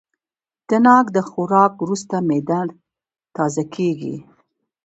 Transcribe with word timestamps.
د 0.69 0.71
ناک 0.85 1.05
د 1.15 1.19
خوراک 1.29 1.73
وروسته 1.83 2.15
معده 2.27 2.61
تازه 3.35 3.63
کېږي. 3.75 4.15